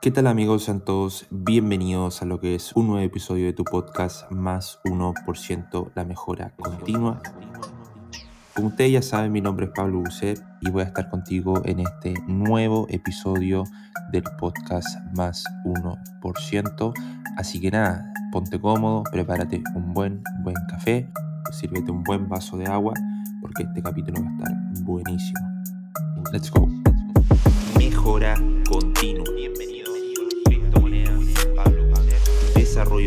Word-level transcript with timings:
¿Qué 0.00 0.10
tal 0.10 0.28
amigos? 0.28 0.64
Sean 0.64 0.80
todos 0.80 1.26
bienvenidos 1.28 2.22
a 2.22 2.24
lo 2.24 2.40
que 2.40 2.54
es 2.54 2.72
un 2.74 2.86
nuevo 2.86 3.04
episodio 3.04 3.44
de 3.44 3.52
tu 3.52 3.64
podcast 3.64 4.30
Más 4.30 4.80
1% 4.86 5.90
la 5.94 6.04
mejora 6.06 6.54
continua. 6.56 7.20
Como 8.54 8.68
ustedes 8.68 8.92
ya 8.92 9.02
saben, 9.02 9.30
mi 9.30 9.42
nombre 9.42 9.66
es 9.66 9.72
Pablo 9.72 9.98
Bucet 9.98 10.42
y 10.62 10.70
voy 10.70 10.84
a 10.84 10.86
estar 10.86 11.10
contigo 11.10 11.60
en 11.66 11.80
este 11.80 12.14
nuevo 12.26 12.86
episodio 12.88 13.64
del 14.10 14.22
podcast 14.38 14.88
Más 15.14 15.44
1%. 15.66 16.94
Así 17.36 17.60
que 17.60 17.70
nada, 17.70 18.10
ponte 18.32 18.58
cómodo, 18.58 19.02
prepárate 19.02 19.62
un 19.74 19.92
buen, 19.92 20.22
buen 20.42 20.56
café, 20.66 21.10
sírvete 21.52 21.90
un 21.90 22.04
buen 22.04 22.26
vaso 22.26 22.56
de 22.56 22.64
agua 22.64 22.94
porque 23.42 23.64
este 23.64 23.82
capítulo 23.82 24.22
va 24.22 24.30
a 24.30 24.32
estar 24.32 24.82
buenísimo. 24.82 25.40
Let's 26.32 26.50
go. 26.50 26.66
Mejora 27.78 28.34
continua. 28.66 29.29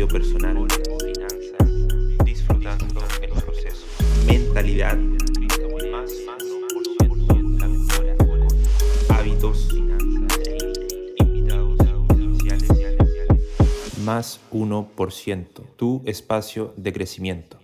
Desarrollo 0.04 0.08
personal. 0.08 0.66
Finanzas. 1.14 2.24
Disfrutando 2.24 3.02
el 3.22 3.30
proceso. 3.30 3.86
Mentalidad. 4.26 4.98
Más, 5.90 6.12
Hábitos. 9.08 9.68
Invitados 11.16 11.78
Más 14.04 14.40
1%. 14.52 15.62
Tu 15.76 16.02
espacio 16.04 16.74
de 16.76 16.92
crecimiento. 16.92 17.63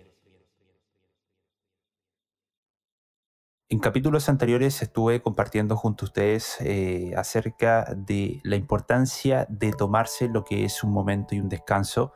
En 3.72 3.78
capítulos 3.78 4.28
anteriores 4.28 4.82
estuve 4.82 5.22
compartiendo 5.22 5.76
junto 5.76 6.04
a 6.04 6.08
ustedes 6.08 6.56
eh, 6.58 7.12
acerca 7.16 7.84
de 7.96 8.40
la 8.42 8.56
importancia 8.56 9.46
de 9.48 9.70
tomarse 9.70 10.28
lo 10.28 10.42
que 10.42 10.64
es 10.64 10.82
un 10.82 10.90
momento 10.90 11.36
y 11.36 11.40
un 11.40 11.48
descanso 11.48 12.12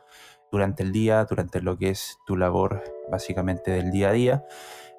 durante 0.51 0.83
el 0.83 0.91
día, 0.91 1.23
durante 1.23 1.61
lo 1.61 1.77
que 1.77 1.91
es 1.91 2.17
tu 2.25 2.35
labor 2.35 2.83
básicamente 3.09 3.71
del 3.71 3.89
día 3.89 4.09
a 4.09 4.11
día, 4.11 4.43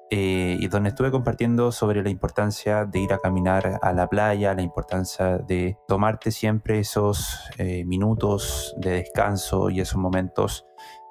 eh, 0.09 0.57
y 0.59 0.67
donde 0.67 0.89
estuve 0.89 1.11
compartiendo 1.11 1.71
sobre 1.71 2.01
la 2.01 2.09
importancia 2.09 2.85
de 2.85 3.01
ir 3.01 3.13
a 3.13 3.19
caminar 3.19 3.77
a 3.81 3.93
la 3.93 4.07
playa, 4.07 4.55
la 4.55 4.63
importancia 4.63 5.37
de 5.37 5.77
tomarte 5.87 6.31
siempre 6.31 6.79
esos 6.79 7.39
eh, 7.59 7.85
minutos 7.85 8.73
de 8.77 8.91
descanso 8.91 9.69
y 9.69 9.81
esos 9.81 9.97
momentos 9.97 10.65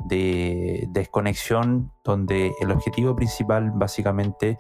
de 0.06 0.86
desconexión 0.91 1.92
donde 2.03 2.53
el 2.60 2.70
objetivo 2.70 3.14
principal 3.14 3.70
básicamente 3.75 4.58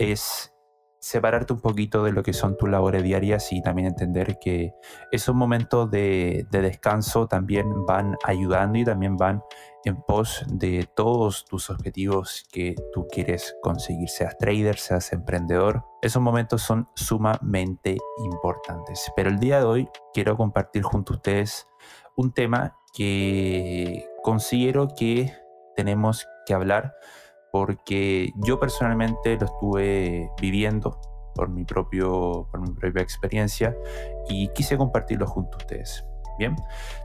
es 0.00 0.54
separarte 1.00 1.54
un 1.54 1.60
poquito 1.60 2.04
de 2.04 2.12
lo 2.12 2.22
que 2.22 2.34
son 2.34 2.56
tus 2.56 2.68
labores 2.68 3.02
diarias 3.02 3.52
y 3.52 3.62
también 3.62 3.88
entender 3.88 4.38
que 4.38 4.74
esos 5.10 5.34
momentos 5.34 5.90
de, 5.90 6.46
descanso 6.50 7.26
también 7.26 7.86
van 7.86 8.16
ayudando 8.24 8.78
y 8.78 8.84
también 8.84 9.16
van 9.16 9.42
en 9.84 9.96
pos 10.02 10.44
de 10.46 10.86
todos 10.94 11.46
tus 11.46 11.70
objetivos 11.70 12.44
que 12.52 12.74
tú 12.92 13.06
quieres 13.10 13.56
conseguir, 13.62 14.10
seas 14.10 14.36
trader, 14.36 14.76
seas 14.76 15.12
emprendedor. 15.14 15.84
Esos 16.02 16.20
momentos 16.20 16.62
son 16.62 16.86
sumamente 16.94 17.96
importantes. 18.18 19.10
Pero 19.16 19.30
el 19.30 19.38
día 19.38 19.58
de 19.58 19.64
hoy 19.64 19.88
quiero 20.12 20.36
compartir 20.36 20.82
junto 20.82 21.14
a 21.14 21.16
ustedes 21.16 21.66
un 22.14 22.32
tema 22.32 22.76
que 22.92 24.06
considero 24.22 24.88
que 24.94 25.34
tenemos 25.76 26.26
que 26.44 26.52
hablar 26.52 26.94
porque 27.52 28.32
yo 28.36 28.58
personalmente 28.58 29.36
lo 29.36 29.46
estuve 29.46 30.30
viviendo 30.40 31.00
por 31.34 31.48
mi, 31.48 31.64
propio, 31.64 32.46
por 32.50 32.60
mi 32.60 32.72
propia 32.74 33.02
experiencia 33.02 33.76
y 34.28 34.48
quise 34.48 34.76
compartirlo 34.76 35.26
junto 35.26 35.56
a 35.56 35.58
ustedes. 35.58 36.04
Bien, 36.38 36.56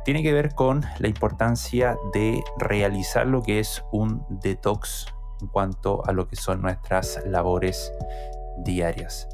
tiene 0.06 0.24
que 0.24 0.32
ver 0.32 0.54
con 0.56 0.84
la 1.00 1.08
importancia 1.08 1.98
de 2.14 2.42
realizar 2.58 3.28
lo 3.28 3.42
que 3.42 3.60
es 3.60 3.84
un 3.92 4.26
detox 4.30 5.08
en 5.42 5.48
cuanto 5.48 6.06
a 6.06 6.14
lo 6.14 6.28
que 6.28 6.38
son 6.38 6.62
nuestras 6.62 7.22
labores 7.26 7.92
diarias. 8.64 9.28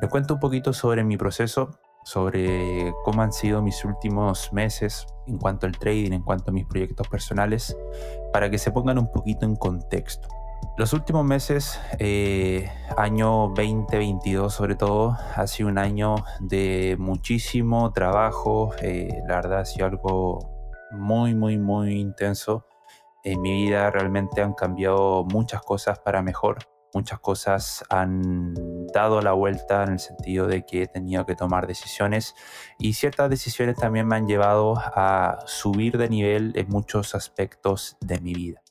Les 0.00 0.08
cuento 0.08 0.34
un 0.34 0.40
poquito 0.40 0.72
sobre 0.72 1.02
mi 1.02 1.16
proceso, 1.16 1.70
sobre 2.04 2.94
cómo 3.04 3.22
han 3.22 3.32
sido 3.32 3.60
mis 3.60 3.84
últimos 3.84 4.52
meses 4.52 5.06
en 5.26 5.38
cuanto 5.38 5.66
al 5.66 5.76
trading, 5.76 6.12
en 6.12 6.22
cuanto 6.22 6.50
a 6.50 6.54
mis 6.54 6.64
proyectos 6.66 7.08
personales, 7.08 7.76
para 8.32 8.48
que 8.50 8.58
se 8.58 8.70
pongan 8.70 8.98
un 8.98 9.10
poquito 9.10 9.44
en 9.44 9.56
contexto. 9.56 10.28
Los 10.78 10.92
últimos 10.92 11.24
meses, 11.24 11.80
eh, 11.98 12.70
año 12.96 13.48
2022 13.48 14.54
sobre 14.54 14.76
todo, 14.76 15.16
ha 15.34 15.46
sido 15.48 15.68
un 15.68 15.76
año 15.76 16.14
de 16.38 16.94
muchísimo 17.00 17.92
trabajo. 17.92 18.70
Eh, 18.80 19.08
la 19.26 19.36
verdad 19.36 19.60
ha 19.60 19.64
sido 19.64 19.86
algo 19.86 20.38
muy, 20.92 21.34
muy, 21.34 21.58
muy 21.58 21.98
intenso. 21.98 22.64
En 23.24 23.42
mi 23.42 23.64
vida 23.64 23.90
realmente 23.90 24.40
han 24.40 24.54
cambiado 24.54 25.24
muchas 25.24 25.62
cosas 25.62 25.98
para 25.98 26.22
mejor. 26.22 26.58
Muchas 26.94 27.18
cosas 27.18 27.84
han 27.90 28.54
dado 28.94 29.20
la 29.20 29.32
vuelta 29.32 29.82
en 29.82 29.94
el 29.94 29.98
sentido 29.98 30.46
de 30.46 30.64
que 30.64 30.82
he 30.82 30.86
tenido 30.86 31.26
que 31.26 31.34
tomar 31.34 31.66
decisiones 31.66 32.36
y 32.78 32.94
ciertas 32.94 33.28
decisiones 33.28 33.76
también 33.76 34.06
me 34.06 34.14
han 34.14 34.26
llevado 34.26 34.74
a 34.78 35.40
subir 35.44 35.98
de 35.98 36.08
nivel 36.08 36.52
en 36.54 36.68
muchos 36.68 37.16
aspectos 37.16 37.98
de 38.00 38.20
mi 38.20 38.32
vida. 38.32 38.62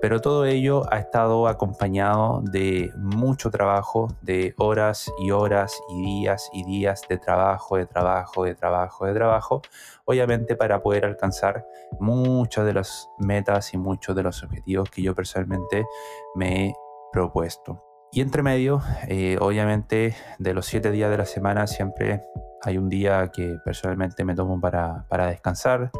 Pero 0.00 0.20
todo 0.20 0.44
ello 0.44 0.82
ha 0.92 0.98
estado 0.98 1.48
acompañado 1.48 2.42
de 2.42 2.90
mucho 2.96 3.50
trabajo, 3.50 4.08
de 4.22 4.54
horas 4.58 5.10
y 5.18 5.30
horas 5.30 5.80
y 5.88 6.02
días 6.02 6.50
y 6.52 6.64
días 6.64 7.02
de 7.08 7.18
trabajo, 7.18 7.76
de 7.76 7.86
trabajo, 7.86 8.44
de 8.44 8.54
trabajo, 8.54 9.06
de 9.06 9.14
trabajo, 9.14 9.62
obviamente 10.04 10.56
para 10.56 10.82
poder 10.82 11.04
alcanzar 11.04 11.66
muchas 12.00 12.66
de 12.66 12.74
las 12.74 13.08
metas 13.18 13.74
y 13.74 13.78
muchos 13.78 14.14
de 14.16 14.22
los 14.22 14.42
objetivos 14.42 14.90
que 14.90 15.02
yo 15.02 15.14
personalmente 15.14 15.86
me 16.34 16.66
he 16.66 16.74
propuesto. 17.12 17.82
Y 18.12 18.20
entre 18.20 18.42
medio, 18.42 18.80
eh, 19.08 19.38
obviamente, 19.40 20.14
de 20.38 20.54
los 20.54 20.66
siete 20.66 20.90
días 20.92 21.10
de 21.10 21.18
la 21.18 21.24
semana 21.26 21.66
siempre 21.66 22.22
hay 22.62 22.78
un 22.78 22.88
día 22.88 23.30
que 23.32 23.58
personalmente 23.64 24.24
me 24.24 24.34
tomo 24.34 24.60
para, 24.60 25.04
descansar. 25.28 25.90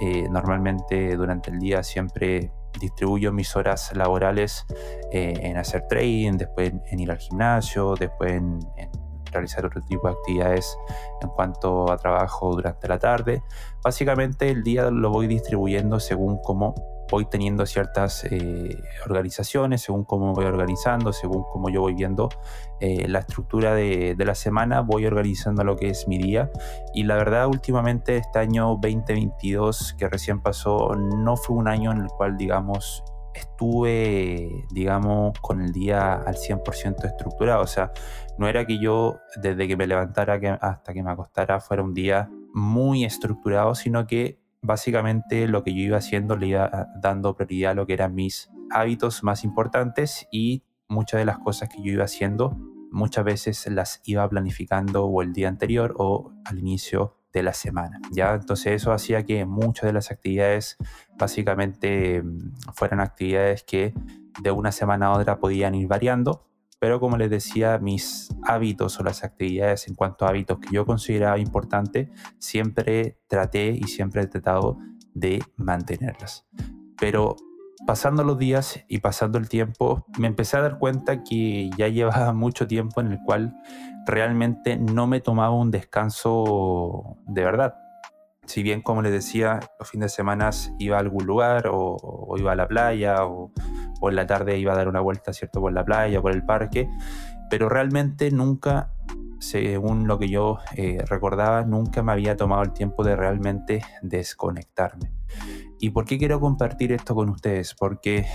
Eh, 0.00 0.26
normalmente 0.30 1.14
durante 1.16 1.50
el 1.50 1.58
día 1.58 1.82
siempre 1.82 2.52
distribuyo 2.78 3.32
mis 3.32 3.54
horas 3.56 3.94
laborales 3.94 4.66
eh, 5.12 5.34
en 5.42 5.56
hacer 5.56 5.86
trading, 5.88 6.38
después 6.38 6.72
en, 6.86 7.00
ir 7.00 7.10
al 7.10 7.18
gimnasio, 7.18 7.94
después 7.94 8.32
en, 8.32 8.60
realizar 9.30 9.66
otro 9.66 9.82
tipo 9.82 10.08
de 10.08 10.14
actividades 10.14 10.78
en 11.20 11.28
cuanto 11.28 11.92
a 11.92 11.98
trabajo 11.98 12.54
durante 12.54 12.88
la 12.88 12.98
tarde. 12.98 13.42
Básicamente 13.82 14.50
el 14.50 14.62
día 14.62 14.90
lo 14.90 15.10
voy 15.10 15.26
distribuyendo 15.26 16.00
según 16.00 16.40
cómo 16.42 16.74
voy 17.10 17.26
teniendo 17.26 17.66
ciertas 17.66 18.24
eh, 18.24 18.82
organizaciones, 19.04 19.82
según 19.82 20.04
cómo 20.04 20.34
voy 20.34 20.44
organizando, 20.44 21.12
según 21.12 21.44
cómo 21.52 21.68
yo 21.70 21.80
voy 21.80 21.94
viendo 21.94 22.28
eh, 22.80 23.08
la 23.08 23.20
estructura 23.20 23.74
de, 23.74 24.14
de, 24.16 24.24
la 24.24 24.34
semana, 24.34 24.80
voy 24.80 25.06
organizando 25.06 25.64
lo 25.64 25.76
que 25.76 25.90
es 25.90 26.06
mi 26.08 26.18
día. 26.18 26.50
Y 26.94 27.04
la 27.04 27.16
verdad, 27.16 27.46
últimamente 27.46 28.16
este 28.16 28.38
año 28.38 28.78
2022 28.80 29.94
que 29.98 30.08
recién 30.08 30.40
pasó, 30.40 30.94
no 30.94 31.36
fue 31.36 31.56
un 31.56 31.68
año 31.68 31.92
en 31.92 31.98
el 31.98 32.08
cual, 32.08 32.36
digamos, 32.36 33.02
estuve, 33.38 34.66
digamos, 34.70 35.38
con 35.40 35.60
el 35.60 35.72
día 35.72 36.14
al 36.14 36.36
100% 36.36 37.04
estructurado. 37.04 37.62
O 37.62 37.66
sea, 37.66 37.92
no 38.38 38.48
era 38.48 38.66
que 38.66 38.78
yo 38.78 39.18
desde 39.40 39.66
que 39.66 39.76
me 39.76 39.86
levantara 39.86 40.38
hasta 40.60 40.92
que 40.92 41.02
me 41.02 41.10
acostara 41.10 41.60
fuera 41.60 41.82
un 41.82 41.94
día 41.94 42.28
muy 42.52 43.04
estructurado, 43.04 43.74
sino 43.74 44.06
que 44.06 44.40
básicamente 44.62 45.46
lo 45.48 45.62
que 45.62 45.74
yo 45.74 45.80
iba 45.80 45.98
haciendo 45.98 46.36
le 46.36 46.48
iba 46.48 46.88
dando 47.00 47.34
prioridad 47.36 47.72
a 47.72 47.74
lo 47.74 47.86
que 47.86 47.94
eran 47.94 48.14
mis 48.14 48.50
hábitos 48.70 49.22
más 49.22 49.44
importantes 49.44 50.26
y 50.30 50.64
muchas 50.88 51.18
de 51.18 51.24
las 51.24 51.38
cosas 51.38 51.68
que 51.68 51.82
yo 51.82 51.92
iba 51.92 52.04
haciendo 52.04 52.56
muchas 52.90 53.24
veces 53.24 53.66
las 53.68 54.00
iba 54.04 54.28
planificando 54.28 55.04
o 55.04 55.22
el 55.22 55.32
día 55.32 55.48
anterior 55.48 55.94
o 55.98 56.32
al 56.44 56.58
inicio 56.58 57.16
de 57.32 57.42
la 57.42 57.52
semana. 57.52 58.00
¿ya? 58.10 58.34
Entonces 58.34 58.72
eso 58.72 58.92
hacía 58.92 59.24
que 59.24 59.44
muchas 59.44 59.86
de 59.86 59.92
las 59.92 60.10
actividades 60.10 60.76
básicamente 61.18 62.22
mm, 62.22 62.52
fueran 62.74 63.00
actividades 63.00 63.62
que 63.62 63.92
de 64.42 64.50
una 64.50 64.72
semana 64.72 65.06
a 65.06 65.12
otra 65.12 65.38
podían 65.38 65.74
ir 65.74 65.88
variando 65.88 66.47
pero 66.80 67.00
como 67.00 67.16
les 67.16 67.30
decía, 67.30 67.78
mis 67.78 68.28
hábitos 68.46 68.98
o 69.00 69.02
las 69.02 69.24
actividades 69.24 69.88
en 69.88 69.94
cuanto 69.94 70.24
a 70.24 70.28
hábitos 70.28 70.58
que 70.60 70.68
yo 70.72 70.86
consideraba 70.86 71.38
importantes, 71.38 72.08
siempre 72.38 73.18
traté 73.26 73.70
y 73.70 73.84
siempre 73.84 74.22
he 74.22 74.26
tratado 74.26 74.78
de 75.14 75.42
mantenerlas. 75.56 76.46
Pero 77.00 77.36
pasando 77.86 78.22
los 78.22 78.38
días 78.38 78.84
y 78.88 78.98
pasando 78.98 79.38
el 79.38 79.48
tiempo, 79.48 80.04
me 80.18 80.28
empecé 80.28 80.56
a 80.56 80.62
dar 80.62 80.78
cuenta 80.78 81.24
que 81.24 81.70
ya 81.76 81.88
llevaba 81.88 82.32
mucho 82.32 82.66
tiempo 82.66 83.00
en 83.00 83.08
el 83.08 83.18
cual 83.24 83.56
realmente 84.06 84.76
no 84.76 85.06
me 85.06 85.20
tomaba 85.20 85.54
un 85.54 85.70
descanso 85.70 87.18
de 87.26 87.44
verdad. 87.44 87.74
Si 88.46 88.62
bien, 88.62 88.80
como 88.80 89.02
les 89.02 89.12
decía, 89.12 89.60
los 89.78 89.90
fines 89.90 90.12
de 90.12 90.16
semana 90.16 90.50
iba 90.78 90.96
a 90.96 91.00
algún 91.00 91.26
lugar 91.26 91.66
o, 91.66 91.96
o 92.00 92.38
iba 92.38 92.52
a 92.52 92.56
la 92.56 92.66
playa 92.66 93.26
o, 93.26 93.52
o 94.00 94.08
en 94.08 94.16
la 94.16 94.26
tarde 94.26 94.58
iba 94.58 94.72
a 94.72 94.76
dar 94.76 94.88
una 94.88 95.00
vuelta, 95.00 95.32
¿cierto? 95.32 95.60
Por 95.60 95.72
la 95.72 95.84
playa, 95.84 96.20
por 96.20 96.32
el 96.32 96.44
parque, 96.44 96.88
pero 97.50 97.68
realmente 97.68 98.30
nunca 98.30 98.92
según 99.38 100.06
lo 100.08 100.18
que 100.18 100.28
yo 100.28 100.58
eh, 100.76 101.02
recordaba, 101.06 101.64
nunca 101.64 102.02
me 102.02 102.12
había 102.12 102.36
tomado 102.36 102.62
el 102.62 102.72
tiempo 102.72 103.04
de 103.04 103.16
realmente 103.16 103.82
desconectarme. 104.02 105.12
¿Y 105.78 105.90
por 105.90 106.04
qué 106.04 106.18
quiero 106.18 106.40
compartir 106.40 106.92
esto 106.92 107.14
con 107.14 107.28
ustedes? 107.28 107.74
Porque 107.74 108.26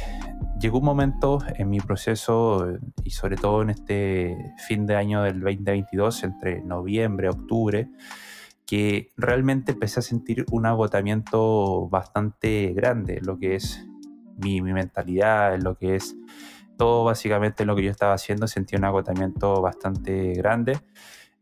llegó 0.60 0.80
un 0.80 0.86
momento 0.86 1.40
en 1.56 1.70
mi 1.70 1.82
proceso 1.82 2.78
y 3.04 3.10
sobre 3.12 3.36
todo 3.36 3.62
en 3.62 3.72
este 3.72 4.38
fin 4.68 4.86
de 4.86 4.96
año 4.96 5.22
del 5.24 5.42
2022, 5.42 6.24
entre 6.24 6.62
noviembre 6.62 7.30
octubre, 7.30 7.90
que 8.66 9.12
realmente 9.18 9.74
empecé 9.74 10.00
a 10.00 10.04
sentir 10.04 10.46
un 10.52 10.66
agotamiento 10.66 11.90
bastante 11.90 12.72
grande, 12.74 13.20
lo 13.22 13.38
que 13.38 13.56
es 13.56 13.86
mi, 14.38 14.62
mi 14.62 14.74
mentalidad, 14.74 15.60
lo 15.62 15.78
que 15.78 15.96
es 15.96 16.16
todo 16.78 17.04
básicamente 17.04 17.66
lo 17.66 17.76
que 17.76 17.84
yo 17.84 17.92
estaba 17.92 18.14
haciendo, 18.14 18.48
sentí 18.48 18.76
un 18.76 18.86
agotamiento 18.86 19.62
bastante 19.62 20.34
grande. 20.34 20.80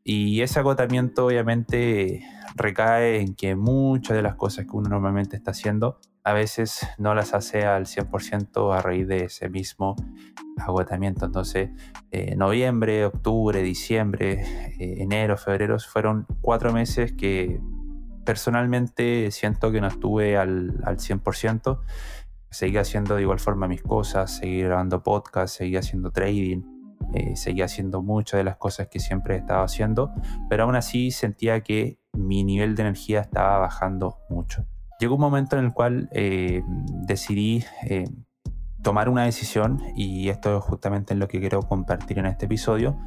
Y 0.03 0.41
ese 0.41 0.59
agotamiento 0.59 1.27
obviamente 1.27 2.23
recae 2.55 3.21
en 3.21 3.35
que 3.35 3.55
muchas 3.55 4.17
de 4.17 4.23
las 4.23 4.35
cosas 4.35 4.65
que 4.65 4.75
uno 4.75 4.89
normalmente 4.89 5.35
está 5.35 5.51
haciendo 5.51 5.99
a 6.23 6.33
veces 6.33 6.87
no 6.97 7.15
las 7.15 7.33
hace 7.33 7.65
al 7.65 7.85
100% 7.85 8.75
a 8.75 8.81
raíz 8.81 9.07
de 9.07 9.25
ese 9.25 9.49
mismo 9.49 9.95
agotamiento. 10.57 11.25
Entonces, 11.25 11.69
eh, 12.11 12.35
noviembre, 12.35 13.05
octubre, 13.05 13.61
diciembre, 13.63 14.43
eh, 14.79 15.01
enero, 15.01 15.37
febrero 15.37 15.79
fueron 15.79 16.27
cuatro 16.41 16.71
meses 16.73 17.13
que 17.13 17.59
personalmente 18.23 19.31
siento 19.31 19.71
que 19.71 19.81
no 19.81 19.87
estuve 19.87 20.37
al, 20.37 20.79
al 20.83 20.97
100% 20.97 21.79
seguí 22.51 22.77
haciendo 22.77 23.15
de 23.15 23.23
igual 23.23 23.39
forma 23.39 23.67
mis 23.67 23.81
cosas, 23.81 24.37
seguí 24.37 24.61
grabando 24.61 25.01
podcast, 25.01 25.57
seguí 25.57 25.77
haciendo 25.77 26.11
trading, 26.11 26.61
eh, 27.13 27.35
seguí 27.35 27.61
haciendo 27.61 28.01
muchas 28.01 28.37
de 28.37 28.43
las 28.43 28.57
cosas 28.57 28.87
que 28.87 28.99
siempre 28.99 29.35
he 29.35 29.37
estado 29.39 29.63
haciendo, 29.63 30.13
pero 30.49 30.63
aún 30.63 30.75
así 30.75 31.11
sentía 31.11 31.61
que 31.61 31.99
mi 32.13 32.43
nivel 32.43 32.75
de 32.75 32.83
energía 32.83 33.21
estaba 33.21 33.57
bajando 33.57 34.19
mucho. 34.29 34.65
Llegó 34.99 35.15
un 35.15 35.21
momento 35.21 35.57
en 35.57 35.65
el 35.65 35.73
cual 35.73 36.09
eh, 36.11 36.61
decidí 37.07 37.63
eh, 37.83 38.05
tomar 38.81 39.09
una 39.09 39.25
decisión, 39.25 39.81
y 39.95 40.29
esto 40.29 40.57
es 40.57 40.63
justamente 40.63 41.15
lo 41.15 41.27
que 41.27 41.39
quiero 41.39 41.61
compartir 41.61 42.19
en 42.19 42.25
este 42.25 42.45
episodio, 42.45 42.97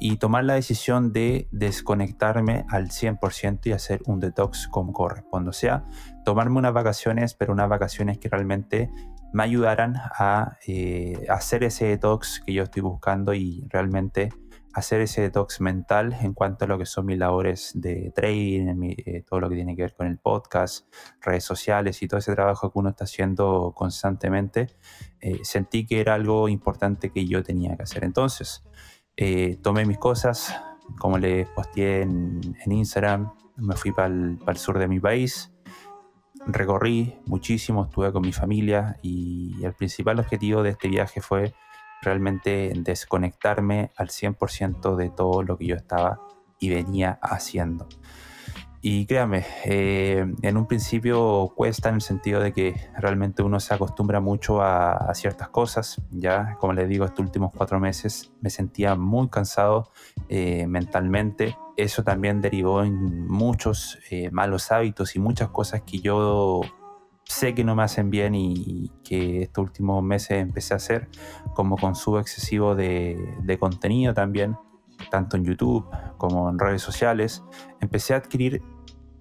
y 0.00 0.16
tomar 0.16 0.44
la 0.44 0.54
decisión 0.54 1.12
de 1.12 1.48
desconectarme 1.50 2.64
al 2.68 2.90
100% 2.90 3.66
y 3.66 3.72
hacer 3.72 4.02
un 4.06 4.20
detox 4.20 4.68
como 4.68 4.92
corresponde. 4.92 5.50
O 5.50 5.54
sea, 5.54 5.84
tomarme 6.24 6.58
unas 6.58 6.72
vacaciones, 6.72 7.34
pero 7.34 7.52
unas 7.52 7.68
vacaciones 7.68 8.18
que 8.18 8.28
realmente 8.28 8.90
me 9.32 9.42
ayudaran 9.44 9.96
a 9.96 10.58
eh, 10.66 11.26
hacer 11.28 11.64
ese 11.64 11.86
detox 11.86 12.42
que 12.44 12.52
yo 12.52 12.64
estoy 12.64 12.82
buscando 12.82 13.34
y 13.34 13.66
realmente 13.70 14.30
hacer 14.74 15.00
ese 15.02 15.22
detox 15.22 15.60
mental 15.60 16.16
en 16.22 16.32
cuanto 16.32 16.64
a 16.64 16.68
lo 16.68 16.78
que 16.78 16.86
son 16.86 17.06
mis 17.06 17.18
labores 17.18 17.72
de 17.74 18.12
trading, 18.14 18.94
eh, 18.96 19.22
todo 19.28 19.40
lo 19.40 19.48
que 19.48 19.56
tiene 19.56 19.76
que 19.76 19.82
ver 19.82 19.94
con 19.94 20.06
el 20.06 20.18
podcast, 20.18 20.86
redes 21.20 21.44
sociales 21.44 22.02
y 22.02 22.08
todo 22.08 22.18
ese 22.18 22.34
trabajo 22.34 22.72
que 22.72 22.78
uno 22.78 22.90
está 22.90 23.04
haciendo 23.04 23.72
constantemente, 23.76 24.68
eh, 25.20 25.40
sentí 25.42 25.86
que 25.86 26.00
era 26.00 26.14
algo 26.14 26.48
importante 26.48 27.10
que 27.10 27.26
yo 27.26 27.42
tenía 27.42 27.76
que 27.76 27.82
hacer. 27.82 28.04
Entonces, 28.04 28.64
eh, 29.16 29.58
tomé 29.62 29.84
mis 29.84 29.98
cosas, 29.98 30.56
como 30.98 31.18
les 31.18 31.48
posteé 31.50 32.02
en, 32.02 32.54
Instagram, 32.66 33.32
me 33.56 33.76
fui 33.76 33.92
para 33.92 34.08
el, 34.08 34.56
sur 34.56 34.78
de 34.78 34.88
mi 34.88 35.00
país, 35.00 35.51
recorrí 36.46 37.16
muchísimo, 37.26 37.84
estuve 37.84 38.12
con 38.12 38.22
mi 38.22 38.32
familia 38.32 38.98
y 39.02 39.64
el 39.64 39.74
principal 39.74 40.18
objetivo 40.18 40.62
de 40.62 40.70
este 40.70 40.88
viaje 40.88 41.20
fue 41.20 41.54
realmente 42.02 42.72
desconectarme 42.76 43.92
al 43.96 44.08
100% 44.08 44.96
de 44.96 45.10
todo 45.10 45.42
lo 45.42 45.56
que 45.56 45.66
yo 45.66 45.76
estaba 45.76 46.20
y 46.58 46.70
venía 46.70 47.18
haciendo. 47.22 47.88
Y 48.84 49.06
créame, 49.06 49.46
eh, 49.64 50.26
en 50.42 50.56
un 50.56 50.66
principio 50.66 51.52
cuesta 51.54 51.88
en 51.88 51.94
el 51.94 52.00
sentido 52.00 52.40
de 52.40 52.52
que 52.52 52.90
realmente 52.98 53.44
uno 53.44 53.60
se 53.60 53.72
acostumbra 53.72 54.18
mucho 54.18 54.60
a, 54.60 55.14
ciertas 55.14 55.50
cosas. 55.50 56.02
Ya, 56.10 56.56
como 56.58 56.72
les 56.72 56.88
digo, 56.88 57.04
estos 57.04 57.20
últimos 57.20 57.52
cuatro 57.56 57.78
meses 57.78 58.32
me 58.40 58.50
sentía 58.50 58.96
muy 58.96 59.28
cansado 59.28 59.92
eh, 60.28 60.66
mentalmente. 60.66 61.56
Eso 61.76 62.02
también 62.02 62.40
derivó 62.40 62.82
en 62.82 63.28
muchos 63.28 64.00
eh, 64.10 64.32
malos 64.32 64.72
hábitos 64.72 65.14
y 65.14 65.20
muchas 65.20 65.50
cosas 65.50 65.82
que 65.82 66.00
yo 66.00 66.62
sé 67.24 67.54
que 67.54 67.62
no 67.62 67.76
me 67.76 67.84
hacen 67.84 68.10
bien 68.10 68.34
y 68.34 68.90
que 69.04 69.42
estos 69.42 69.62
últimos 69.62 70.02
meses 70.02 70.42
empecé 70.42 70.74
a 70.74 70.78
hacer, 70.78 71.08
como 71.54 71.76
consumo 71.76 72.18
excesivo 72.18 72.74
de, 72.74 73.16
de 73.44 73.58
contenido 73.60 74.12
también, 74.12 74.56
tanto 75.08 75.36
en 75.36 75.44
YouTube 75.44 75.86
como 76.22 76.48
en 76.48 76.56
redes 76.56 76.82
sociales, 76.82 77.42
empecé 77.80 78.14
a 78.14 78.18
adquirir 78.18 78.62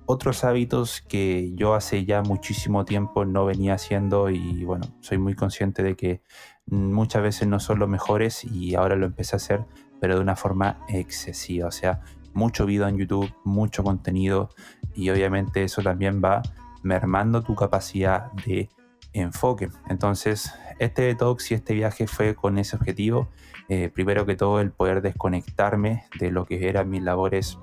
otros 0.05 0.43
hábitos 0.43 1.01
que 1.01 1.51
yo 1.55 1.73
hace 1.73 2.05
ya 2.05 2.21
muchísimo 2.21 2.85
tiempo 2.85 3.25
no 3.25 3.43
venía 3.43 3.73
haciendo 3.73 4.29
y 4.29 4.63
bueno, 4.65 4.85
soy 4.99 5.17
muy 5.17 5.33
consciente 5.33 5.81
de 5.81 5.95
que 5.95 6.21
muchas 6.67 7.23
veces 7.23 7.47
no 7.47 7.59
son 7.59 7.79
los 7.79 7.89
mejores 7.89 8.43
y 8.43 8.75
ahora 8.75 8.95
lo 8.95 9.07
empecé 9.07 9.35
a 9.35 9.37
hacer, 9.37 9.65
pero 9.99 10.13
de 10.13 10.21
una 10.21 10.35
forma 10.35 10.85
excesiva, 10.89 11.67
o 11.67 11.71
sea, 11.71 12.01
mucho 12.33 12.67
video 12.67 12.87
en 12.87 12.97
YouTube, 12.97 13.33
mucho 13.45 13.83
contenido 13.83 14.49
y 14.93 15.09
obviamente 15.09 15.63
eso 15.63 15.81
también 15.81 16.21
va 16.23 16.43
mermando 16.83 17.41
tu 17.41 17.55
capacidad 17.55 18.31
de 18.45 18.69
enfoque. 19.13 19.69
Entonces, 19.89 20.53
este 20.77 21.01
detox 21.01 21.49
y 21.49 21.55
este 21.55 21.73
viaje 21.73 22.05
fue 22.05 22.35
con 22.35 22.59
ese 22.59 22.75
objetivo. 22.75 23.27
Eh, 23.73 23.89
primero 23.89 24.25
que 24.25 24.35
todo, 24.35 24.59
el 24.59 24.71
poder 24.71 25.01
desconectarme 25.01 26.03
de 26.19 26.29
lo 26.29 26.43
que 26.43 26.67
eran 26.67 26.89
mis 26.89 27.01
labores 27.01 27.57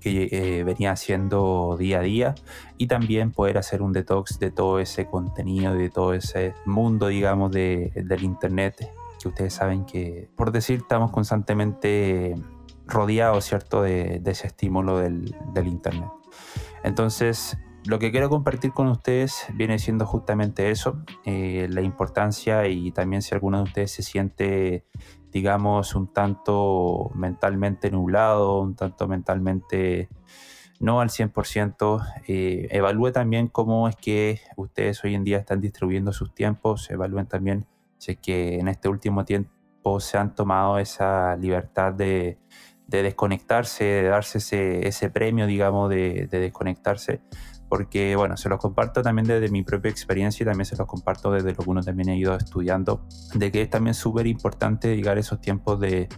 que 0.00 0.30
eh, 0.32 0.64
venía 0.64 0.92
haciendo 0.92 1.76
día 1.78 1.98
a 1.98 2.00
día 2.00 2.34
y 2.78 2.86
también 2.86 3.30
poder 3.30 3.58
hacer 3.58 3.82
un 3.82 3.92
detox 3.92 4.38
de 4.38 4.50
todo 4.50 4.78
ese 4.78 5.04
contenido, 5.04 5.74
de 5.74 5.90
todo 5.90 6.14
ese 6.14 6.54
mundo, 6.64 7.08
digamos, 7.08 7.52
de, 7.52 7.92
del 7.94 8.24
Internet, 8.24 8.90
que 9.20 9.28
ustedes 9.28 9.52
saben 9.52 9.84
que, 9.84 10.30
por 10.34 10.50
decir, 10.50 10.78
estamos 10.78 11.10
constantemente 11.10 12.34
rodeados, 12.86 13.44
¿cierto?, 13.44 13.82
de, 13.82 14.22
ese 14.24 14.46
estímulo 14.46 14.96
del, 14.98 15.34
Internet. 15.66 16.08
Entonces, 16.84 17.58
lo 17.84 17.98
que 17.98 18.10
quiero 18.10 18.30
compartir 18.30 18.72
con 18.72 18.86
ustedes 18.88 19.44
viene 19.52 19.78
siendo 19.78 20.06
justamente 20.06 20.70
eso, 20.70 21.02
eh, 21.26 21.66
la 21.68 21.82
importancia 21.82 22.66
y 22.66 22.92
también 22.92 23.20
si 23.20 23.34
alguno 23.34 23.58
de 23.58 23.64
ustedes 23.64 23.90
se 23.90 24.02
siente, 24.02 24.86
digamos, 25.34 25.96
un 25.96 26.12
tanto 26.12 27.10
mentalmente 27.16 27.90
nublado, 27.90 28.60
un 28.60 28.76
tanto 28.76 29.08
mentalmente 29.08 30.08
no 30.78 31.00
al 31.00 31.10
100%, 31.10 32.06
eh, 32.28 32.68
evalúe 32.70 33.10
también 33.10 33.48
cómo 33.48 33.88
es 33.88 33.96
que 33.96 34.40
ustedes 34.56 35.02
hoy 35.02 35.16
en 35.16 35.24
día 35.24 35.38
están 35.38 35.60
distribuyendo 35.60 36.12
sus 36.12 36.32
tiempos, 36.34 36.88
evalúen 36.88 37.26
también 37.26 37.66
si 37.98 38.12
es 38.12 38.18
que 38.18 38.60
en 38.60 38.68
este 38.68 38.88
último 38.88 39.24
tiempo 39.24 39.98
se 39.98 40.18
han 40.18 40.36
tomado 40.36 40.78
esa 40.78 41.36
libertad 41.36 41.92
de, 41.92 42.38
desconectarse, 42.86 43.84
de 43.84 44.02
darse 44.04 44.86
ese, 44.86 45.10
premio, 45.10 45.46
digamos, 45.46 45.90
de 45.90 46.28
desconectarse 46.30 47.22
porque 47.68 48.16
bueno, 48.16 48.36
se 48.36 48.48
los 48.48 48.58
comparto 48.58 49.02
también 49.02 49.26
desde 49.26 49.48
mi 49.48 49.62
propia 49.62 49.90
experiencia 49.90 50.44
y 50.44 50.46
también 50.46 50.66
se 50.66 50.76
los 50.76 50.86
comparto 50.86 51.30
desde 51.30 51.52
lo 51.52 51.62
que 51.62 51.70
uno 51.70 51.82
también 51.82 52.10
ha 52.10 52.14
ido 52.14 52.34
estudiando, 52.36 53.06
de 53.34 53.50
que 53.50 53.62
es 53.62 53.70
también 53.70 53.94
súper 53.94 54.26
importante 54.26 54.88
dedicar 54.88 55.18
esos 55.18 55.40
tiempos 55.40 55.80
de, 55.80 56.08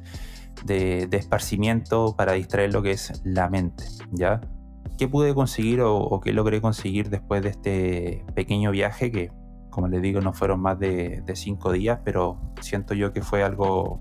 de, 0.65 1.09
esparcimiento 1.13 2.15
para 2.17 2.33
distraer 2.33 2.73
lo 2.73 2.83
que 2.83 2.93
es 2.93 3.21
la 3.25 3.49
mente, 3.49 3.85
¿ya? 4.11 4.41
¿Qué 4.99 5.09
pude 5.09 5.35
conseguir 5.35 5.83
o, 5.83 6.21
qué 6.21 6.33
logré 6.33 6.61
conseguir 6.61 7.11
después 7.11 7.43
de 7.43 7.51
este 7.51 8.25
pequeño 8.35 8.71
viaje 8.71 9.11
que, 9.11 9.31
como 9.71 9.89
les 9.89 10.01
digo, 10.01 10.21
no 10.21 10.33
fueron 10.33 10.61
más 10.61 10.79
de, 10.79 11.23
cinco 11.35 11.73
días, 11.73 12.01
pero 12.05 12.39
siento 12.61 12.95
yo 12.95 13.13
que 13.13 13.21
fue 13.21 13.43
algo 13.43 14.01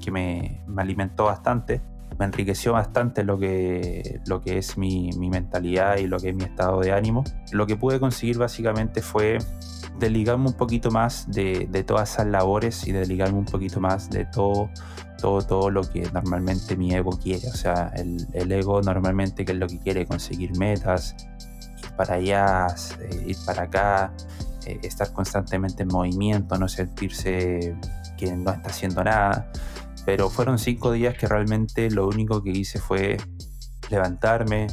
que 0.00 0.10
me 0.10 0.64
alimentó 0.76 1.24
bastante? 1.24 1.80
Me 2.22 2.26
enriqueció 2.26 2.74
bastante 2.74 3.24
lo 3.24 3.36
que, 3.36 4.20
lo 4.26 4.40
que 4.40 4.58
es 4.58 4.78
mi, 4.78 5.10
mentalidad 5.18 5.96
y 5.96 6.06
lo 6.06 6.20
que 6.20 6.28
es 6.28 6.36
mi 6.36 6.44
estado 6.44 6.78
de 6.78 6.92
ánimo. 6.92 7.24
Lo 7.50 7.66
que 7.66 7.74
pude 7.74 7.98
conseguir 7.98 8.38
básicamente 8.38 9.02
fue 9.02 9.38
desligarme 9.98 10.46
un 10.46 10.52
poquito 10.52 10.92
más 10.92 11.28
de, 11.28 11.66
todas 11.84 12.12
esas 12.12 12.28
labores 12.28 12.86
y 12.86 12.92
desligarme 12.92 13.40
un 13.40 13.44
poquito 13.44 13.80
más 13.80 14.08
de 14.08 14.24
todo, 14.26 14.70
todo, 15.18 15.42
todo 15.42 15.70
lo 15.70 15.82
que 15.82 16.08
normalmente 16.12 16.76
mi 16.76 16.94
ego 16.94 17.10
quiere. 17.10 17.48
O 17.48 17.56
sea, 17.56 17.92
el, 17.96 18.52
ego 18.52 18.80
normalmente 18.82 19.44
que 19.44 19.50
es 19.50 19.58
lo 19.58 19.66
que 19.66 19.80
quiere, 19.80 20.06
conseguir 20.06 20.56
metas, 20.56 21.16
ir 21.82 21.90
para 21.96 22.14
allá, 22.14 22.68
eh, 23.00 23.24
ir 23.26 23.36
para 23.44 23.64
acá, 23.64 24.12
eh, 24.66 24.78
estar 24.84 25.12
constantemente 25.12 25.82
en 25.82 25.88
movimiento, 25.88 26.56
no 26.56 26.68
sentirse 26.68 27.76
que 28.16 28.36
no 28.36 28.52
está 28.52 28.70
haciendo 28.70 29.02
nada. 29.02 29.50
Pero 30.04 30.30
fueron 30.30 30.58
cinco 30.58 30.92
días 30.92 31.16
que 31.16 31.26
realmente 31.26 31.90
lo 31.90 32.08
único 32.08 32.42
que 32.42 32.50
hice 32.50 32.78
fue 32.80 33.18
levantarme, 33.90 34.66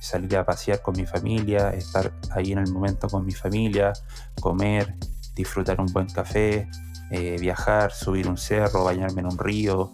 salir 0.00 0.36
a 0.36 0.44
pasear 0.44 0.80
con 0.82 0.96
mi 0.96 1.06
familia, 1.06 1.70
estar 1.70 2.12
ahí 2.30 2.52
en 2.52 2.58
el 2.58 2.70
momento 2.70 3.08
con 3.08 3.24
mi 3.24 3.32
familia, 3.32 3.92
comer, 4.40 4.94
disfrutar 5.34 5.80
un 5.80 5.86
buen 5.86 6.06
café, 6.06 6.68
eh, 7.10 7.36
viajar, 7.40 7.92
subir 7.92 8.28
un 8.28 8.36
cerro, 8.36 8.84
bañarme 8.84 9.20
en 9.20 9.26
un 9.26 9.38
río, 9.38 9.92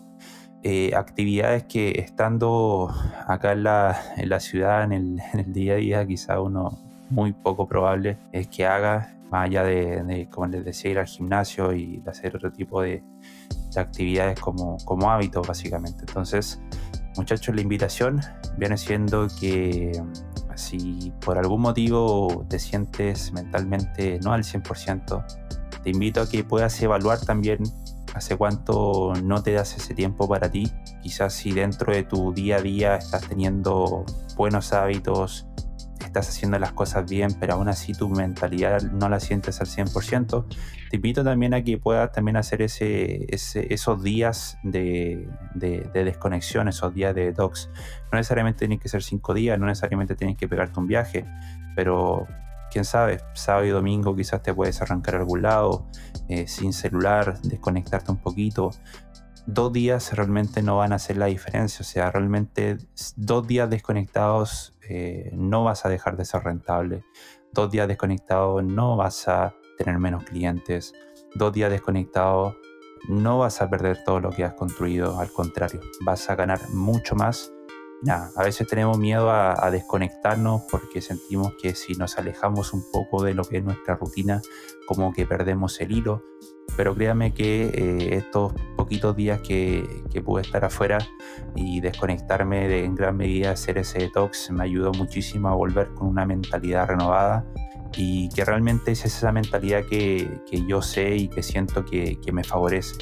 eh, 0.62 0.94
actividades 0.96 1.64
que 1.64 1.90
estando 1.98 2.90
acá 3.26 3.52
en 3.52 3.64
la, 3.64 4.00
en 4.16 4.28
la 4.30 4.40
ciudad, 4.40 4.84
en 4.84 4.92
el, 4.92 5.52
día 5.52 5.74
a 5.74 5.76
día, 5.76 6.06
quizá 6.06 6.40
uno 6.40 6.78
muy 7.10 7.32
poco 7.32 7.66
probable 7.66 8.18
es 8.32 8.48
que 8.48 8.66
haga, 8.66 9.16
más 9.30 9.46
allá 9.46 9.64
de, 9.64 10.28
como 10.30 10.46
les 10.46 10.64
decía, 10.64 10.90
ir 10.90 10.98
al 10.98 11.06
gimnasio 11.06 11.72
y 11.74 12.02
hacer 12.06 12.36
otro 12.36 12.52
tipo 12.52 12.82
de, 12.82 13.02
de 13.74 13.80
actividades 13.80 14.38
como, 14.40 14.76
como 14.84 15.10
hábitos, 15.10 15.46
básicamente. 15.46 16.04
Entonces, 16.06 16.60
muchachos, 17.16 17.54
la 17.54 17.60
invitación 17.60 18.20
viene 18.56 18.76
siendo 18.76 19.28
que 19.40 19.92
si 20.54 21.12
por 21.24 21.38
algún 21.38 21.62
motivo 21.62 22.46
te 22.48 22.58
sientes 22.58 23.32
mentalmente 23.32 24.20
no 24.22 24.32
al 24.32 24.42
100%, 24.42 25.24
te 25.82 25.90
invito 25.90 26.22
a 26.22 26.28
que 26.28 26.44
puedas 26.44 26.80
evaluar 26.80 27.20
también 27.20 27.58
hace 28.14 28.36
cuánto 28.36 29.12
no 29.22 29.42
te 29.42 29.52
das 29.52 29.76
ese 29.76 29.94
tiempo 29.94 30.28
para 30.28 30.50
ti. 30.50 30.70
Quizás 31.02 31.34
si 31.34 31.52
dentro 31.52 31.92
de 31.92 32.04
tu 32.04 32.32
día 32.32 32.56
a 32.56 32.62
día 32.62 32.96
estás 32.96 33.28
teniendo 33.28 34.04
buenos 34.36 34.72
hábitos, 34.72 35.46
estás 36.14 36.28
haciendo 36.28 36.60
las 36.60 36.72
cosas 36.72 37.10
bien, 37.10 37.34
pero 37.40 37.54
aún 37.54 37.68
así 37.68 37.92
tu 37.92 38.08
mentalidad 38.08 38.80
no 38.82 39.08
la 39.08 39.18
sientes 39.18 39.60
al 39.60 39.66
100%, 39.66 40.46
te 40.88 40.96
invito 40.96 41.24
también 41.24 41.54
a 41.54 41.64
que 41.64 41.76
puedas 41.76 42.12
también 42.12 42.36
hacer 42.36 42.62
ese, 42.62 43.26
esos 43.28 44.02
días 44.04 44.56
de, 44.62 45.28
desconexión, 45.92 46.68
esos 46.68 46.94
días 46.94 47.16
de 47.16 47.26
detox. 47.26 47.68
No 48.12 48.18
necesariamente 48.18 48.60
tienen 48.60 48.78
que 48.78 48.88
ser 48.88 49.02
cinco 49.02 49.34
días, 49.34 49.58
no 49.58 49.66
necesariamente 49.66 50.14
tienes 50.14 50.36
que 50.36 50.46
pegarte 50.46 50.78
un 50.78 50.86
viaje, 50.86 51.24
pero 51.74 52.28
quién 52.70 52.84
sabe, 52.84 53.20
sábado 53.32 53.66
y 53.66 53.70
domingo 53.70 54.14
quizás 54.14 54.40
te 54.40 54.54
puedes 54.54 54.80
arrancar 54.82 55.16
a 55.16 55.18
algún 55.18 55.42
lado, 55.42 55.88
eh, 56.28 56.46
sin 56.46 56.72
celular, 56.72 57.40
desconectarte 57.42 58.12
un 58.12 58.18
poquito. 58.18 58.70
Dos 59.46 59.72
días 59.72 60.12
realmente 60.14 60.62
no 60.62 60.78
van 60.78 60.92
a 60.92 60.96
hacer 60.96 61.18
la 61.18 61.26
diferencia, 61.26 61.82
o 61.82 61.84
sea, 61.84 62.10
realmente 62.10 62.78
dos 63.16 63.46
días 63.46 63.68
desconectados 63.68 64.74
eh, 64.88 65.30
no 65.34 65.64
vas 65.64 65.84
a 65.84 65.90
dejar 65.90 66.16
de 66.16 66.24
ser 66.24 66.44
rentable. 66.44 67.04
Dos 67.52 67.70
días 67.70 67.86
desconectados 67.86 68.64
no 68.64 68.96
vas 68.96 69.28
a 69.28 69.54
tener 69.76 69.98
menos 69.98 70.24
clientes. 70.24 70.94
Dos 71.34 71.52
días 71.52 71.70
desconectados 71.70 72.56
no 73.08 73.38
vas 73.38 73.60
a 73.60 73.68
perder 73.68 74.02
todo 74.02 74.20
lo 74.20 74.30
que 74.30 74.44
has 74.44 74.54
construido, 74.54 75.18
al 75.18 75.30
contrario, 75.30 75.80
vas 76.00 76.30
a 76.30 76.36
ganar 76.36 76.70
mucho 76.70 77.14
más. 77.14 77.52
a 78.08 78.42
veces 78.42 78.66
tenemos 78.66 78.98
miedo 78.98 79.30
a, 79.30 79.70
desconectarnos 79.70 80.62
porque 80.70 81.00
sentimos 81.00 81.52
que 81.60 81.74
si 81.74 81.94
nos 81.94 82.18
alejamos 82.18 82.72
un 82.72 82.82
poco 82.92 83.22
de 83.22 83.34
lo 83.34 83.44
que 83.44 83.58
es 83.58 83.64
nuestra 83.64 83.96
rutina, 83.96 84.40
como 84.86 85.12
que 85.12 85.26
perdemos 85.26 85.80
el 85.80 85.92
hilo. 85.92 86.22
Pero 86.76 86.94
créame 86.94 87.34
que 87.34 87.66
eh, 87.66 88.16
estos 88.16 88.54
poquitos 88.84 89.16
días 89.16 89.40
que, 89.40 90.04
que, 90.12 90.20
pude 90.20 90.42
estar 90.42 90.62
afuera 90.62 90.98
y 91.56 91.80
desconectarme 91.80 92.68
de, 92.68 92.84
en 92.84 92.94
gran 92.94 93.16
medida, 93.16 93.52
hacer 93.52 93.78
ese 93.78 93.98
detox, 93.98 94.50
me 94.50 94.62
ayudó 94.62 94.92
muchísimo 94.92 95.48
a 95.48 95.54
volver 95.54 95.88
con 95.94 96.08
una 96.08 96.26
mentalidad 96.26 96.86
renovada 96.86 97.46
y 97.96 98.28
que 98.28 98.44
realmente 98.44 98.92
es 98.92 99.06
esa 99.06 99.32
mentalidad 99.32 99.84
que, 99.84 100.42
yo 100.68 100.82
sé 100.82 101.16
y 101.16 101.28
que 101.28 101.42
siento 101.42 101.86
que, 101.86 102.20
que, 102.20 102.30
me 102.30 102.44
favorece. 102.44 102.96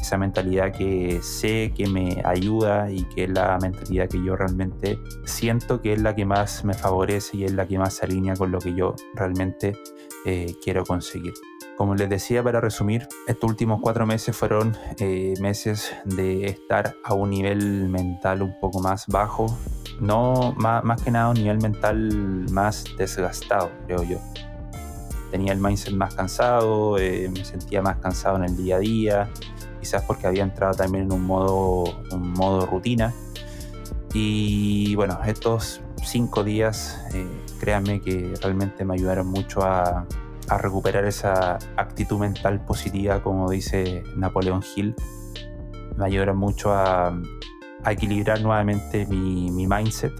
Esa 0.00 0.16
mentalidad 0.16 0.72
que 0.72 1.18
sé 1.22 1.72
que 1.74 1.88
me 1.88 2.22
ayuda 2.24 2.88
y 2.92 3.02
que 3.02 3.24
es 3.24 3.30
la 3.30 3.58
mentalidad 3.60 4.08
que 4.08 4.22
yo 4.22 4.36
realmente 4.36 5.00
siento 5.24 5.82
que 5.82 5.94
es 5.94 6.02
la 6.02 6.14
que 6.14 6.24
más 6.24 6.64
me 6.64 6.74
favorece 6.74 7.38
y 7.38 7.44
es 7.44 7.52
la 7.52 7.66
que 7.66 7.78
más 7.78 7.94
se 7.94 8.06
alinea 8.06 8.36
con 8.36 8.52
lo 8.52 8.60
que 8.60 8.74
yo 8.74 8.94
realmente 9.14 9.76
eh, 10.24 10.54
quiero 10.62 10.84
conseguir. 10.84 11.32
Como 11.76 11.94
les 11.94 12.08
decía, 12.08 12.42
para 12.42 12.58
resumir, 12.62 13.06
estos 13.26 13.50
últimos 13.50 13.80
cuatro 13.82 14.06
meses 14.06 14.34
fueron 14.34 14.74
eh, 14.98 15.34
meses 15.40 15.92
de 16.06 16.46
estar 16.46 16.94
a 17.04 17.12
un 17.12 17.28
nivel 17.28 17.90
mental 17.90 18.40
un 18.40 18.58
poco 18.58 18.80
más 18.80 19.06
bajo, 19.08 19.54
no 20.00 20.54
más, 20.56 21.02
que 21.02 21.10
nada 21.10 21.28
un 21.28 21.34
nivel 21.34 21.58
mental 21.58 22.46
más 22.50 22.84
desgastado, 22.96 23.70
creo 23.86 24.02
yo. 24.04 24.18
Tenía 25.30 25.52
el 25.52 25.60
mindset 25.60 25.92
más 25.92 26.14
cansado, 26.14 26.96
eh, 26.96 27.28
me 27.28 27.44
sentía 27.44 27.82
más 27.82 27.98
cansado 27.98 28.36
en 28.36 28.44
el 28.44 28.56
día 28.56 28.76
a 28.76 28.78
día, 28.78 29.28
quizás 29.78 30.02
porque 30.04 30.26
había 30.26 30.44
entrado 30.44 30.72
también 30.72 31.04
en 31.04 31.12
un 31.12 31.24
modo, 31.24 31.84
un 32.10 32.32
modo 32.32 32.64
rutina. 32.64 33.12
Y 34.14 34.94
bueno, 34.94 35.18
estos 35.26 35.82
cinco 36.02 36.42
días, 36.42 36.98
eh, 37.12 37.26
créanme 37.60 38.00
que 38.00 38.32
realmente 38.40 38.82
me 38.86 38.94
ayudaron 38.94 39.26
mucho 39.26 39.60
a, 39.62 40.06
a 40.48 40.58
recuperar 40.58 41.04
esa 41.04 41.58
actitud 41.76 42.18
mental 42.18 42.64
positiva, 42.64 43.22
como 43.22 43.50
dice 43.50 44.02
Napoleón 44.16 44.62
Hill. 44.74 44.94
Me 45.96 46.06
ayuda 46.06 46.32
mucho 46.32 46.72
a, 46.72 47.18
equilibrar 47.86 48.40
nuevamente 48.40 49.06
mi, 49.06 49.50
mi, 49.50 49.66
mindset. 49.66 50.12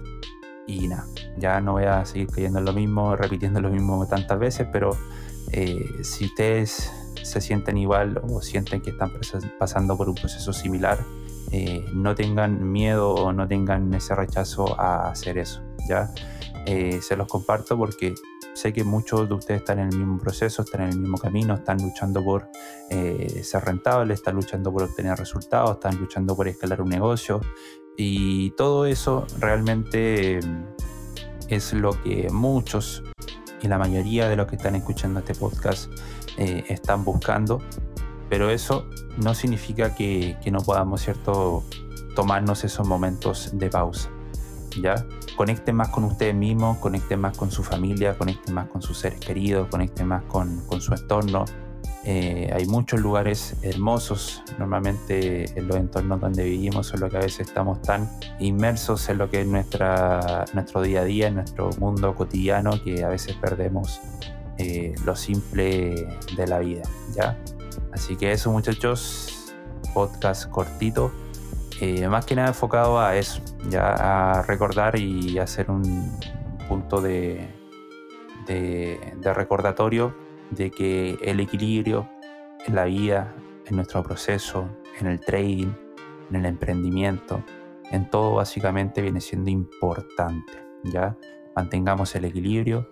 Y 0.67 0.87
nada, 0.87 1.05
ya 1.37 1.59
no 1.61 1.73
voy 1.73 1.83
a 1.83 2.05
seguir 2.05 2.27
creyendo 2.27 2.59
en 2.59 2.65
lo 2.65 2.73
mismo, 2.73 3.15
repitiendo 3.15 3.61
lo 3.61 3.69
mismo 3.69 4.05
tantas 4.07 4.39
veces, 4.39 4.67
pero 4.71 4.97
eh, 5.51 5.85
si 6.03 6.25
ustedes 6.25 6.91
se 7.23 7.41
sienten 7.41 7.77
igual 7.77 8.21
o 8.29 8.41
sienten 8.41 8.81
que 8.81 8.91
están 8.91 9.11
pasando 9.59 9.97
por 9.97 10.09
un 10.09 10.15
proceso 10.15 10.53
similar, 10.53 10.97
eh, 11.51 11.85
no 11.93 12.15
tengan 12.15 12.71
miedo 12.71 13.13
o 13.13 13.31
no 13.31 13.47
tengan 13.47 13.93
ese 13.93 14.15
rechazo 14.15 14.79
a 14.79 15.09
hacer 15.09 15.37
eso, 15.37 15.61
¿ya? 15.87 16.09
Eh, 16.65 16.99
se 17.01 17.15
los 17.15 17.27
comparto 17.27 17.77
porque 17.77 18.13
Sé 18.57 18.73
que 18.73 18.83
muchos 18.83 19.29
de 19.29 19.35
ustedes 19.35 19.59
están 19.59 19.77
en 19.77 19.89
el 19.89 19.97
mismo 19.99 20.17
proceso, 20.17 20.63
están 20.63 20.81
en 20.81 20.89
el 20.89 20.97
mismo 20.97 21.19
camino, 21.19 21.53
están 21.53 21.77
luchando 21.77 22.23
por 22.23 22.49
eh, 22.89 23.43
ser 23.43 23.63
rentables, 23.63 24.17
están 24.17 24.33
luchando 24.33 24.73
por 24.73 24.81
obtener 24.81 25.15
resultados, 25.15 25.73
están 25.73 25.95
luchando 25.99 26.35
por 26.35 26.47
escalar 26.47 26.81
un 26.81 26.89
negocio 26.89 27.39
y 27.95 28.49
todo 28.57 28.87
eso 28.87 29.27
realmente 29.37 30.39
es 31.49 31.73
lo 31.73 31.91
que 32.01 32.29
muchos 32.31 33.03
y 33.61 33.67
la 33.67 33.77
mayoría 33.77 34.27
de 34.27 34.35
los 34.35 34.47
que 34.47 34.55
están 34.55 34.73
escuchando 34.73 35.19
este 35.19 35.35
podcast 35.35 35.91
están 36.35 37.03
buscando, 37.03 37.61
pero 38.29 38.49
eso 38.49 38.85
no 39.17 39.33
significa 39.33 39.95
que, 39.95 40.37
no 40.51 40.59
podamos, 40.59 41.01
¿cierto?, 41.01 41.63
tomarnos 42.15 42.63
esos 42.63 42.87
momentos 42.87 43.51
de 43.53 43.69
pausa. 43.69 44.09
¿ya? 44.81 45.05
Conecten 45.35 45.75
más 45.75 45.89
con 45.89 46.03
ustedes 46.03 46.35
mismos, 46.35 46.77
conecten 46.77 47.19
más 47.19 47.37
con 47.37 47.51
su 47.51 47.63
familia, 47.63 48.17
conecten 48.17 48.55
más 48.55 48.67
con 48.69 48.81
sus 48.81 48.97
seres 48.97 49.19
queridos, 49.19 49.67
conecten 49.69 50.07
más 50.07 50.23
con, 50.23 50.61
su 50.79 50.93
entorno. 50.93 51.45
Eh, 52.03 52.49
hay 52.53 52.65
muchos 52.65 53.01
lugares 53.01 53.55
hermosos, 53.61 54.41
normalmente 54.57 55.57
en 55.59 55.67
los 55.67 55.77
entornos 55.77 56.21
donde 56.21 56.43
vivimos, 56.43 56.87
solo 56.87 57.09
que 57.09 57.17
a 57.17 57.19
veces 57.19 57.47
estamos 57.47 57.81
tan 57.81 58.09
inmersos 58.39 59.09
en 59.09 59.17
lo 59.17 59.29
que 59.29 59.41
es 59.41 59.47
nuestra, 59.47 60.45
nuestro 60.53 60.81
día 60.81 61.01
a 61.01 61.03
día, 61.03 61.27
en 61.27 61.35
nuestro 61.35 61.69
mundo 61.79 62.15
cotidiano, 62.15 62.81
que 62.81 63.03
a 63.03 63.09
veces 63.09 63.35
perdemos 63.35 63.99
eh, 64.57 64.95
lo 65.05 65.15
simple 65.15 66.07
de 66.35 66.47
la 66.47 66.59
vida, 66.59 66.83
¿ya? 67.13 67.37
Así 67.91 68.15
que 68.15 68.31
eso 68.31 68.51
muchachos, 68.51 69.53
podcast 69.93 70.49
cortito 70.49 71.11
eh, 71.79 72.07
más 72.07 72.25
que 72.25 72.35
nada 72.35 72.47
enfocado 72.47 72.99
a 72.99 73.15
eso, 73.15 73.39
ya 73.69 74.39
a 74.39 74.41
recordar 74.41 74.97
y 74.97 75.37
hacer 75.37 75.69
un 75.69 76.11
punto 76.67 77.01
de, 77.01 77.47
de, 78.47 79.33
recordatorio 79.33 80.15
de 80.49 80.71
que 80.71 81.19
el 81.21 81.39
equilibrio 81.39 82.09
en 82.65 82.73
la 82.73 82.85
vida, 82.85 83.35
en 83.67 83.75
nuestro 83.75 84.01
proceso, 84.01 84.67
en 84.99 85.05
el 85.05 85.19
trading, 85.19 85.71
en 86.31 86.37
el 86.37 86.45
emprendimiento, 86.47 87.43
en 87.91 88.09
todo 88.09 88.35
básicamente 88.35 89.03
viene 89.03 89.21
siendo 89.21 89.51
importante, 89.51 90.53
¿ya? 90.83 91.15
Mantengamos 91.55 92.15
el 92.15 92.25
equilibrio. 92.25 92.89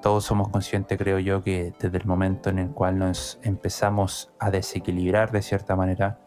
Todos 0.00 0.24
somos 0.24 0.48
conscientes, 0.48 0.96
creo 0.96 1.18
yo, 1.18 1.42
que 1.42 1.72
desde 1.78 1.98
el 1.98 2.06
momento 2.06 2.50
en 2.50 2.58
el 2.60 2.70
cual 2.70 2.98
nos 2.98 3.40
empezamos 3.42 4.32
a 4.38 4.50
desequilibrar 4.50 5.32
de 5.32 5.42
cierta 5.42 5.74
manera, 5.74 6.20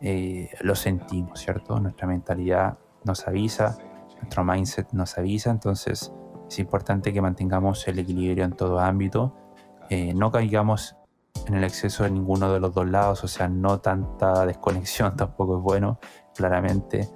eh, 0.00 0.48
lo 0.62 0.74
sentimos, 0.74 1.40
¿cierto? 1.40 1.78
Nuestra 1.78 2.06
mentalidad 2.06 2.78
nos 3.04 3.28
avisa, 3.28 3.76
nuestro 4.16 4.44
mindset 4.44 4.92
nos 4.92 5.18
avisa, 5.18 5.50
entonces 5.50 6.12
es 6.48 6.58
importante 6.58 7.12
que 7.12 7.20
mantengamos 7.20 7.86
el 7.88 7.98
equilibrio 7.98 8.44
en 8.44 8.52
todo 8.52 8.80
ámbito, 8.80 9.36
eh, 9.90 10.14
no 10.14 10.30
caigamos 10.30 10.96
en 11.46 11.54
el 11.54 11.64
exceso 11.64 12.04
de 12.04 12.10
ninguno 12.10 12.52
de 12.52 12.60
los 12.60 12.72
dos 12.72 12.88
lados, 12.88 13.22
o 13.24 13.28
sea, 13.28 13.48
no 13.48 13.80
tanta 13.80 14.46
desconexión 14.46 15.14
tampoco 15.16 15.58
es 15.58 15.62
bueno, 15.62 15.98
claramente, 16.34 17.08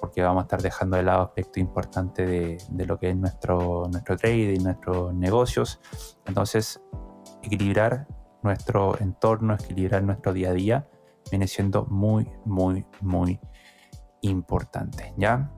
porque 0.00 0.22
vamos 0.22 0.42
a 0.42 0.44
estar 0.44 0.62
dejando 0.62 0.96
de 0.96 1.02
lado 1.02 1.22
aspectos 1.22 1.58
importantes 1.58 2.58
de, 2.68 2.86
lo 2.86 2.98
que 2.98 3.10
es 3.10 3.16
nuestro, 3.16 3.88
nuestro 3.90 4.16
trading, 4.16 4.62
nuestros 4.62 5.14
negocios. 5.14 5.80
Entonces, 6.26 6.82
equilibrar 7.42 8.06
nuestro 8.42 8.98
entorno, 9.00 9.54
equilibrar 9.54 10.02
nuestro 10.02 10.32
día 10.32 10.50
a 10.50 10.52
día 10.52 10.88
viene 11.30 11.46
siendo 11.46 11.86
muy, 11.86 12.28
muy, 12.44 12.84
muy 13.00 13.40
importante. 14.20 15.14
¿Ya? 15.16 15.50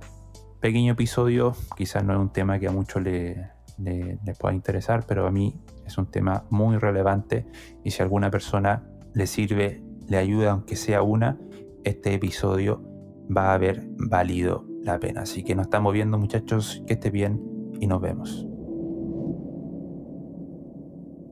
Pequeño 0.61 0.93
episodio, 0.93 1.55
quizás 1.76 2.05
no 2.05 2.14
es 2.14 2.19
un 2.19 2.33
tema 2.33 2.59
que 2.59 2.69
a 2.69 2.73
muchos 2.73 3.02
le, 3.02 3.52
les 3.78 4.38
pueda 4.38 4.55
interesar, 4.55 5.05
pero 5.07 5.26
a 5.26 5.31
mí 5.31 5.61
es 5.85 5.99
un 5.99 6.11
tema 6.11 6.45
muy 6.50 6.78
relevante 6.78 7.47
y 7.85 7.90
si 7.90 8.02
a 8.02 8.05
alguna 8.05 8.31
persona 8.31 8.88
le 9.14 9.26
sirve, 9.26 9.83
le 10.09 10.16
ayuda, 10.16 10.52
aunque 10.52 10.76
sea 10.76 11.02
una, 11.02 11.38
este 11.85 12.14
episodio 12.14 12.96
va 13.35 13.50
a 13.50 13.54
haber 13.54 13.87
valido 13.97 14.64
la 14.83 14.99
pena. 14.99 15.23
Así 15.23 15.42
que 15.42 15.54
nos 15.54 15.66
estamos 15.66 15.92
viendo 15.92 16.18
muchachos, 16.18 16.83
que 16.87 16.95
esté 16.95 17.11
bien 17.11 17.42
y 17.80 17.87
nos 17.87 18.00
vemos. 18.00 18.47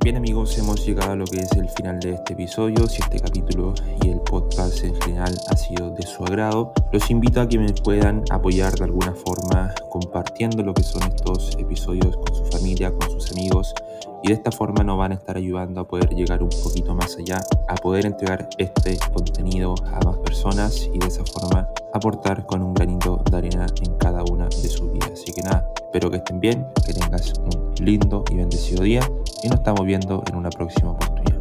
Bien 0.04 0.18
amigos, 0.18 0.58
hemos 0.58 0.84
llegado 0.84 1.12
a 1.12 1.16
lo 1.16 1.24
que 1.24 1.38
es 1.38 1.50
el 1.52 1.66
final 1.70 1.98
de 1.98 2.12
este 2.12 2.34
episodio. 2.34 2.86
Si 2.86 3.00
este 3.00 3.18
capítulo 3.20 3.72
y 4.02 4.10
el 4.10 4.20
podcast 4.20 4.84
en 4.84 4.94
general 5.00 5.34
ha 5.48 5.56
sido 5.56 5.92
de 5.94 6.02
su 6.02 6.22
agrado, 6.24 6.74
los 6.92 7.10
invito 7.10 7.40
a 7.40 7.48
que 7.48 7.58
me 7.58 7.72
puedan 7.72 8.22
apoyar 8.30 8.74
de 8.74 8.84
alguna 8.84 9.14
forma 9.14 9.74
compartiendo 9.88 10.62
lo 10.62 10.74
que 10.74 10.82
son 10.82 11.04
estos 11.04 11.56
episodios 11.58 12.18
con 12.18 12.34
su 12.34 12.44
familia, 12.44 12.92
con 12.92 13.12
sus 13.12 13.32
amigos. 13.32 13.74
Y 14.22 14.28
de 14.28 14.34
esta 14.34 14.52
forma 14.52 14.84
nos 14.84 14.98
van 14.98 15.12
a 15.12 15.14
estar 15.14 15.38
ayudando 15.38 15.80
a 15.80 15.88
poder 15.88 16.10
llegar 16.10 16.42
un 16.42 16.50
poquito 16.62 16.94
más 16.94 17.16
allá, 17.16 17.40
a 17.66 17.74
poder 17.76 18.04
entregar 18.04 18.46
este 18.58 18.98
contenido 19.10 19.74
a 19.86 20.04
más 20.04 20.18
personas 20.18 20.86
y 20.92 20.98
de 20.98 21.06
esa 21.06 21.24
forma 21.24 21.66
aportar 21.94 22.44
con 22.44 22.62
un 22.62 22.74
granito 22.74 23.22
de 23.30 23.36
arena 23.36 23.66
en 23.82 23.96
cada 23.96 24.22
una 24.24 24.46
de 24.46 24.68
sus 24.68 24.92
vidas. 24.92 25.12
Así 25.12 25.32
que 25.32 25.42
nada, 25.42 25.66
espero 25.76 26.10
que 26.10 26.18
estén 26.18 26.40
bien, 26.40 26.66
que 26.84 26.92
tengas 26.92 27.32
un 27.38 27.72
lindo 27.80 28.24
y 28.30 28.36
bendecido 28.36 28.82
día 28.82 29.00
y 29.42 29.48
nos 29.48 29.58
estamos 29.58 29.86
viendo 29.86 30.22
en 30.26 30.36
una 30.36 30.50
próxima 30.50 30.90
oportunidad. 30.90 31.33